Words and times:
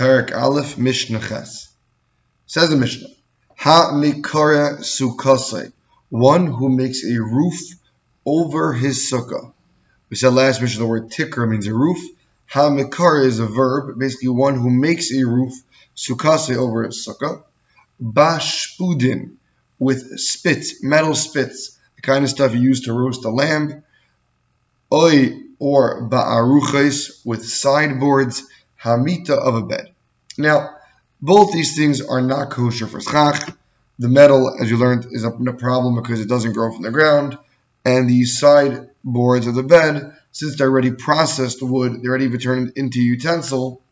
Parak 0.00 0.34
Aleph 0.34 0.78
Mishnah 0.78 1.20
Ches. 1.20 1.68
Says 2.46 2.70
the 2.70 2.76
Mishnah, 2.76 3.08
Ha 3.56 3.90
mikara 3.92 4.78
sukasei, 4.78 5.74
one 6.08 6.46
who 6.46 6.70
makes 6.74 7.04
a 7.04 7.20
roof 7.20 7.58
over 8.24 8.72
his 8.72 9.12
sukkah. 9.12 9.52
We 10.08 10.16
said 10.16 10.32
last 10.32 10.62
Mishnah 10.62 10.78
the 10.78 10.86
word 10.86 11.10
tikra 11.10 11.46
means 11.46 11.66
a 11.66 11.74
roof. 11.74 11.98
Ha 12.46 12.70
mikara 12.70 13.26
is 13.26 13.40
a 13.40 13.46
verb, 13.46 13.98
basically 13.98 14.28
one 14.28 14.54
who 14.54 14.70
makes 14.70 15.12
a 15.12 15.26
roof, 15.26 15.52
sukasei 15.94 16.56
over 16.56 16.84
his 16.84 17.06
sukkah. 17.06 17.42
Bashpudin, 18.02 19.32
with 19.78 20.18
spits, 20.18 20.82
metal 20.82 21.14
spits, 21.14 21.78
the 21.96 22.00
kind 22.00 22.24
of 22.24 22.30
stuff 22.30 22.54
you 22.54 22.62
use 22.62 22.84
to 22.84 22.94
roast 22.94 23.26
a 23.26 23.30
lamb. 23.30 23.84
Oi, 24.94 25.42
or 25.58 26.08
ba'aruches, 26.08 27.20
with 27.26 27.44
sideboards 27.44 28.44
hamita 28.82 29.36
of 29.36 29.54
a 29.54 29.62
bed. 29.62 29.92
Now, 30.38 30.76
both 31.20 31.52
these 31.52 31.76
things 31.76 32.00
are 32.00 32.20
not 32.22 32.50
kosher 32.50 32.86
for 32.86 33.00
schach. 33.00 33.52
The 33.98 34.08
metal, 34.08 34.56
as 34.60 34.70
you 34.70 34.78
learned, 34.78 35.06
is 35.10 35.24
a 35.24 35.30
problem 35.30 36.02
because 36.02 36.20
it 36.20 36.28
doesn't 36.28 36.54
grow 36.54 36.72
from 36.72 36.82
the 36.82 36.90
ground. 36.90 37.36
And 37.84 38.08
the 38.08 38.24
side 38.24 38.90
boards 39.04 39.46
of 39.46 39.54
the 39.54 39.62
bed, 39.62 40.16
since 40.32 40.56
they're 40.56 40.68
already 40.68 40.92
processed 40.92 41.62
wood, 41.62 42.02
they're 42.02 42.10
already 42.10 42.36
turned 42.38 42.72
into 42.76 43.00
utensil, 43.00 43.82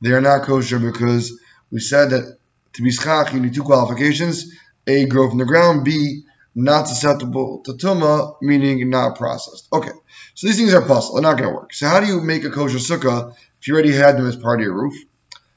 they 0.00 0.10
are 0.10 0.20
not 0.20 0.42
kosher 0.42 0.78
because 0.78 1.38
we 1.70 1.80
said 1.80 2.10
that 2.10 2.38
to 2.74 2.82
be 2.82 2.90
schach, 2.90 3.32
you 3.32 3.40
need 3.40 3.54
two 3.54 3.62
qualifications. 3.62 4.52
A, 4.86 5.06
grow 5.06 5.28
from 5.28 5.38
the 5.38 5.44
ground. 5.44 5.84
B, 5.84 6.22
not 6.54 6.88
susceptible 6.88 7.62
to 7.64 7.72
tuma, 7.72 8.36
meaning 8.42 8.90
not 8.90 9.16
processed. 9.16 9.68
Okay, 9.72 9.92
so 10.34 10.46
these 10.46 10.56
things 10.56 10.74
are 10.74 10.82
possible. 10.82 11.14
They're 11.16 11.30
not 11.30 11.38
going 11.38 11.50
to 11.50 11.54
work. 11.54 11.72
So 11.72 11.86
how 11.88 12.00
do 12.00 12.06
you 12.06 12.20
make 12.20 12.44
a 12.44 12.50
kosher 12.50 12.78
sukkah 12.78 13.34
if 13.60 13.68
you 13.68 13.74
already 13.74 13.92
had 13.92 14.16
them 14.16 14.26
as 14.26 14.36
part 14.36 14.60
of 14.60 14.64
your 14.64 14.74
roof? 14.74 14.94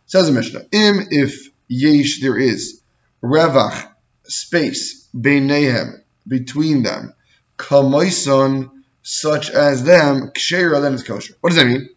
Says 0.05 0.27
the 0.27 0.33
Mishnah, 0.33 0.66
im 0.71 1.07
if 1.09 1.49
yesh 1.67 2.22
there 2.22 2.38
is 2.38 2.81
revach 3.23 3.89
space 4.25 5.08
beinehem 5.16 6.02
between 6.27 6.83
them 6.83 7.13
kamoison 7.57 8.69
such 9.02 9.50
as 9.50 9.83
them 9.83 10.31
kshera 10.35 10.81
then 10.81 10.94
it's 10.94 11.03
kosher. 11.03 11.35
What 11.41 11.52
does 11.52 11.57
that 11.57 11.67
mean? 11.67 11.89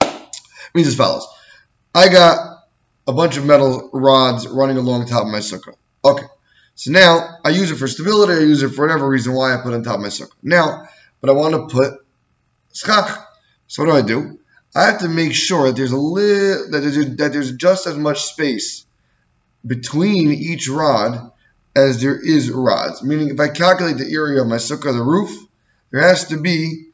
It 0.00 0.74
means 0.74 0.88
as 0.88 0.96
follows: 0.96 1.26
I 1.94 2.08
got 2.08 2.64
a 3.06 3.12
bunch 3.12 3.36
of 3.36 3.44
metal 3.46 3.90
rods 3.92 4.46
running 4.48 4.76
along 4.76 5.00
the 5.04 5.10
top 5.10 5.24
of 5.24 5.32
my 5.32 5.38
sukkah. 5.38 5.74
Okay, 6.04 6.26
so 6.74 6.90
now 6.90 7.38
I 7.44 7.50
use 7.50 7.70
it 7.70 7.76
for 7.76 7.86
stability. 7.86 8.32
I 8.32 8.40
use 8.40 8.62
it 8.62 8.70
for 8.70 8.86
whatever 8.86 9.08
reason 9.08 9.34
why 9.34 9.54
I 9.54 9.62
put 9.62 9.74
on 9.74 9.82
top 9.82 9.96
of 9.96 10.00
my 10.00 10.08
sukkah. 10.08 10.32
Now, 10.42 10.88
but 11.20 11.30
I 11.30 11.34
want 11.34 11.54
to 11.54 11.74
put 11.74 11.94
schach. 12.72 13.18
So 13.68 13.84
what 13.84 13.90
do 13.90 13.96
I 13.96 14.02
do? 14.02 14.38
I 14.74 14.86
have 14.86 15.00
to 15.00 15.08
make 15.08 15.34
sure 15.34 15.66
that 15.66 15.76
there's 15.76 15.92
a 15.92 15.98
li- 15.98 16.70
that 16.70 16.80
there's, 16.80 17.16
that 17.16 17.32
there's 17.32 17.52
just 17.52 17.86
as 17.86 17.96
much 17.96 18.22
space 18.24 18.86
between 19.66 20.32
each 20.32 20.68
rod 20.68 21.30
as 21.76 22.00
there 22.00 22.18
is 22.18 22.50
rods. 22.50 23.02
Meaning, 23.02 23.30
if 23.30 23.40
I 23.40 23.48
calculate 23.48 23.98
the 23.98 24.12
area 24.12 24.40
of 24.40 24.48
my 24.48 24.56
sukkah, 24.56 24.92
the 24.92 25.02
roof, 25.02 25.30
there 25.90 26.02
has 26.02 26.28
to 26.28 26.38
be 26.38 26.86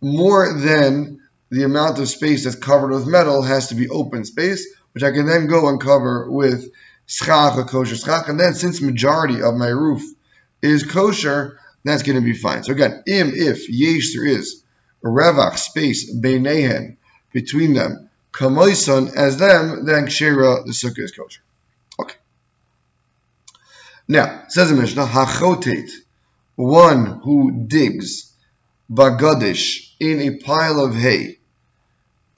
more 0.00 0.52
than 0.52 1.20
the 1.50 1.64
amount 1.64 1.98
of 1.98 2.08
space 2.08 2.44
that's 2.44 2.56
covered 2.56 2.90
with 2.90 3.06
metal 3.06 3.42
has 3.42 3.68
to 3.68 3.74
be 3.74 3.88
open 3.88 4.24
space, 4.24 4.66
which 4.92 5.04
I 5.04 5.12
can 5.12 5.26
then 5.26 5.46
go 5.46 5.68
and 5.68 5.80
cover 5.80 6.30
with 6.30 6.70
schach 7.12 7.58
or 7.58 7.64
kosher 7.64 7.96
schach. 7.96 8.28
And 8.28 8.40
then, 8.40 8.54
since 8.54 8.80
majority 8.80 9.42
of 9.42 9.54
my 9.54 9.68
roof 9.68 10.02
is 10.62 10.82
kosher, 10.84 11.58
that's 11.84 12.02
going 12.02 12.16
to 12.16 12.24
be 12.24 12.32
fine. 12.32 12.62
So 12.62 12.72
again, 12.72 13.02
im 13.06 13.32
if 13.34 13.68
yesh 13.68 14.14
there 14.14 14.26
is 14.26 14.62
revach 15.04 15.58
space 15.58 16.14
beinehen 16.14 16.96
between 17.32 17.74
them, 17.74 18.08
kamoison 18.32 19.14
as 19.14 19.36
them, 19.36 19.84
then 19.84 20.06
kshera 20.06 20.64
the 20.64 20.72
sukkah 20.72 21.04
is 21.04 21.12
kosher. 21.12 21.42
Okay. 22.00 22.16
Now 24.08 24.44
says 24.48 24.70
the 24.70 24.76
Mishnah, 24.76 25.06
hachotet, 25.06 25.90
one 26.54 27.20
who 27.24 27.64
digs 27.66 28.32
bagadish 28.90 29.92
in 30.00 30.20
a 30.20 30.38
pile 30.38 30.80
of 30.80 30.94
hay, 30.94 31.38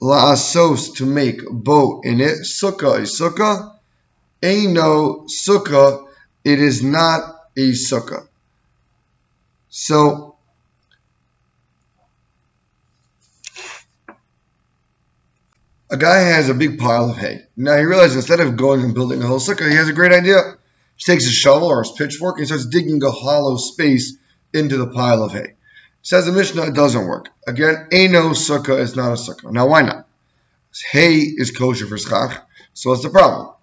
la'asos 0.01 0.95
to 0.97 1.05
make 1.05 1.41
bow 1.49 2.01
in 2.03 2.19
it, 2.19 2.39
sukkah 2.39 3.01
is 3.01 3.19
sukkah, 3.19 3.74
no 4.67 5.25
sukkah, 5.27 6.07
it 6.43 6.59
is 6.59 6.83
not 6.83 7.21
a 7.57 7.71
sukkah. 7.71 8.27
So 9.69 10.35
a 15.89 15.97
guy 15.97 16.19
has 16.19 16.49
a 16.49 16.53
big 16.53 16.77
pile 16.77 17.09
of 17.09 17.17
hay. 17.17 17.45
Now 17.57 17.77
he 17.77 17.83
realizes 17.83 18.17
instead 18.17 18.39
of 18.39 18.55
going 18.55 18.81
and 18.81 18.93
building 18.93 19.21
a 19.21 19.27
whole 19.27 19.39
sukkah, 19.39 19.69
he 19.69 19.75
has 19.75 19.89
a 19.89 19.93
great 19.93 20.11
idea. 20.11 20.39
He 20.97 21.03
takes 21.03 21.25
his 21.25 21.33
shovel 21.33 21.67
or 21.67 21.83
his 21.83 21.91
pitchfork 21.91 22.37
and 22.37 22.47
starts 22.47 22.67
digging 22.67 23.03
a 23.03 23.11
hollow 23.11 23.57
space 23.57 24.17
into 24.53 24.77
the 24.77 24.87
pile 24.87 25.23
of 25.23 25.31
hay. 25.33 25.55
Says 26.01 26.27
the 26.27 26.31
Mishnah, 26.31 26.67
it 26.67 26.75
doesn't 26.75 27.07
work. 27.07 27.29
Again, 27.47 27.87
no 27.91 28.29
sukkah 28.29 28.79
is 28.79 28.95
not 28.95 29.11
a 29.11 29.15
sukkah. 29.15 29.51
Now, 29.51 29.67
why 29.67 29.81
not? 29.81 30.07
Hay 30.91 31.15
is 31.15 31.51
kosher 31.51 31.87
for 31.87 31.97
schach, 31.97 32.45
so 32.73 32.91
what's 32.91 33.01
the 33.01 33.09
problem? 33.09 33.54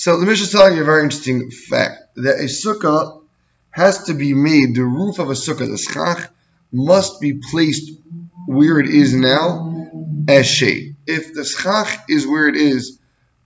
So 0.00 0.18
the 0.18 0.24
Mishnah 0.24 0.44
is 0.44 0.52
telling 0.52 0.76
you 0.76 0.80
a 0.80 0.86
very 0.86 1.02
interesting 1.02 1.50
fact 1.50 2.14
that 2.16 2.40
a 2.40 2.44
sukkah 2.44 3.20
has 3.68 4.04
to 4.04 4.14
be 4.14 4.32
made. 4.32 4.74
The 4.74 4.82
roof 4.82 5.18
of 5.18 5.28
a 5.28 5.34
sukkah, 5.34 5.70
the 5.70 5.76
schach, 5.76 6.30
must 6.72 7.20
be 7.20 7.34
placed 7.34 8.00
where 8.46 8.80
it 8.80 8.88
is 8.88 9.12
now 9.12 9.90
as 10.26 10.46
shade. 10.46 10.96
If 11.06 11.34
the 11.34 11.44
schach 11.44 12.06
is 12.08 12.26
where 12.26 12.48
it 12.48 12.56
is, 12.56 12.98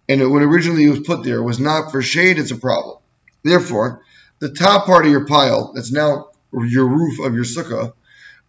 and 0.09 0.21
it, 0.21 0.29
when 0.29 0.45
originally 0.45 0.85
it 0.85 0.91
was 0.91 1.01
put 1.01 1.25
there 1.25 1.39
it 1.39 1.43
was 1.43 1.59
not 1.59 1.91
for 1.91 2.03
shade, 2.03 2.39
it's 2.39 2.53
a 2.53 2.57
problem. 2.57 2.99
Therefore, 3.43 4.03
the 4.39 4.53
top 4.53 4.87
part 4.87 5.07
of 5.07 5.11
your 5.11 5.27
pile, 5.27 5.73
that's 5.75 5.91
now 5.91 6.29
your 6.53 6.87
roof 6.87 7.19
of 7.19 7.35
your 7.35 7.43
sukkah, 7.43 7.95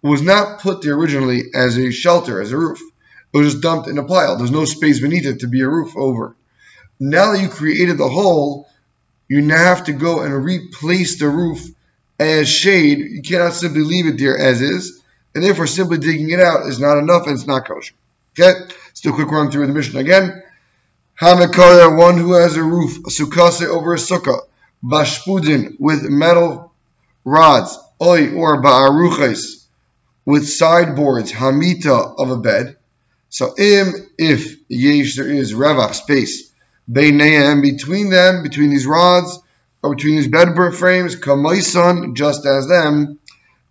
was 0.03 0.21
not 0.21 0.59
put 0.59 0.83
there 0.83 0.93
originally 0.93 1.45
as 1.55 1.75
a 1.79 1.89
shelter, 1.89 2.39
as 2.39 2.51
a 2.51 2.57
roof. 2.57 2.79
It 3.33 3.37
was 3.39 3.53
just 3.53 3.63
dumped 3.63 3.89
in 3.89 3.97
a 3.97 4.03
pile. 4.03 4.37
There's 4.37 4.51
no 4.51 4.65
space 4.65 4.99
beneath 4.99 5.25
it 5.25 5.39
to 5.39 5.47
be 5.47 5.61
a 5.61 5.67
roof 5.67 5.97
over. 5.97 6.35
Now 6.99 7.33
that 7.33 7.41
you 7.41 7.49
created 7.49 7.97
the 7.97 8.09
hole, 8.09 8.67
you 9.27 9.41
now 9.41 9.57
have 9.57 9.85
to 9.85 9.93
go 9.93 10.21
and 10.21 10.33
replace 10.33 11.19
the 11.19 11.29
roof 11.29 11.67
as 12.19 12.47
shade. 12.47 12.99
You 12.99 13.21
cannot 13.21 13.53
simply 13.53 13.81
leave 13.81 14.07
it 14.07 14.17
there 14.17 14.37
as 14.37 14.61
is, 14.61 15.01
and 15.33 15.43
therefore 15.43 15.67
simply 15.67 15.97
digging 15.97 16.29
it 16.29 16.39
out 16.39 16.67
is 16.67 16.79
not 16.79 16.97
enough 16.97 17.27
and 17.27 17.35
it's 17.35 17.47
not 17.47 17.67
kosher. 17.67 17.95
Okay, 18.37 18.51
a 19.05 19.11
quick 19.11 19.31
run 19.31 19.51
through 19.51 19.67
the 19.67 19.73
Mishnah 19.73 19.99
again. 19.99 20.41
Hamakara, 21.19 21.97
one 21.97 22.17
who 22.17 22.33
has 22.33 22.57
a 22.57 22.63
roof, 22.63 22.97
a 22.99 23.09
sukkase 23.09 23.65
over 23.65 23.93
a 23.93 23.97
sukkah, 23.97 24.41
bashpudin 24.83 25.75
with 25.79 26.03
metal 26.03 26.73
rods, 27.23 27.77
oi 28.01 28.33
or 28.33 28.61
ba'aruches 28.61 29.65
with 30.25 30.49
sideboards, 30.49 31.31
hamita 31.31 32.15
of 32.17 32.31
a 32.31 32.37
bed. 32.37 32.77
So 33.29 33.53
im, 33.57 33.93
if 34.17 34.57
yesh 34.67 35.15
there 35.15 35.29
is 35.29 35.53
revach 35.53 35.93
space, 35.93 36.51
beinehem 36.89 37.61
between 37.61 38.09
them, 38.09 38.43
between 38.43 38.69
these 38.69 38.85
rods, 38.85 39.39
or 39.81 39.95
between 39.95 40.15
these 40.17 40.27
bed 40.27 40.55
frames, 40.73 41.15
kamaisan, 41.15 42.15
just 42.15 42.45
as 42.45 42.67
them, 42.67 43.19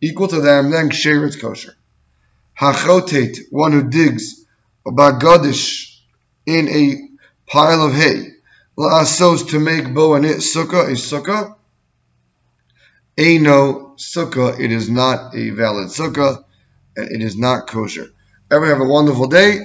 equal 0.00 0.28
to 0.28 0.40
them, 0.40 0.70
then 0.70 0.90
ksher 0.90 1.40
kosher. 1.40 1.74
Hachotet, 2.58 3.38
one 3.50 3.72
who 3.72 3.90
digs, 3.90 4.44
bagadish, 4.86 6.00
in 6.46 6.68
a 6.68 7.08
pile 7.50 7.86
of 7.86 7.94
hay, 7.94 8.28
la'asos 8.78 9.50
to 9.50 9.58
make 9.58 9.92
bow 9.92 10.14
and 10.14 10.24
it, 10.24 10.38
sukkah, 10.38 10.88
a 10.88 10.92
sukkah, 10.92 11.56
no 13.16 13.94
sukkah, 13.96 14.58
it 14.58 14.72
is 14.72 14.90
not 14.90 15.34
a 15.34 15.50
valid 15.50 15.88
sukkah, 15.88 16.44
and 16.96 17.10
it 17.10 17.22
is 17.22 17.36
not 17.36 17.66
kosher. 17.66 18.08
Everyone 18.50 18.78
have 18.78 18.86
a 18.86 18.90
wonderful 18.90 19.26
day, 19.26 19.64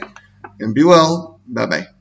and 0.59 0.73
be 0.73 0.83
well. 0.83 1.39
Bye 1.47 1.65
bye. 1.65 1.98